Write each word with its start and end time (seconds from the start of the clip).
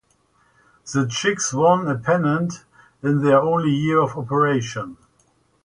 The 0.91 1.05
Chicks 1.07 1.53
won 1.53 1.87
a 1.87 1.95
pennant 1.95 2.63
in 3.03 3.21
their 3.21 3.39
only 3.39 3.69
year 3.69 4.01
of 4.01 4.17
operation. 4.17 4.97